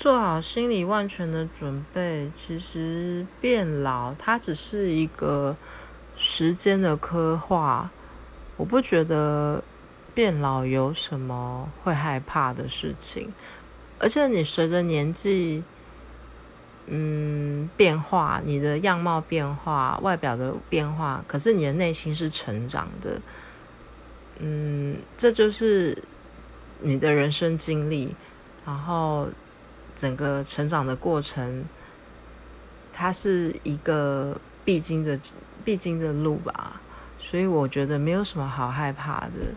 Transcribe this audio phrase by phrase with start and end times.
[0.00, 2.30] 做好心理万全的准备。
[2.34, 5.54] 其实变老，它只是一个
[6.16, 7.90] 时间的刻画。
[8.56, 9.62] 我不觉得
[10.14, 13.30] 变老有什么会害怕的事情，
[13.98, 15.62] 而且你随着年纪，
[16.86, 23.20] 嗯，变化，你的样貌变化，外表的变化，可是你的内心是成长的。
[24.38, 25.94] 嗯，这就是
[26.80, 28.16] 你的人生经历，
[28.64, 29.28] 然后
[30.00, 31.66] 整个成长的过程，
[32.90, 35.20] 它是一个必经的
[35.62, 36.80] 必经的路吧。
[37.18, 39.52] 所以我觉得没有什么好害怕的。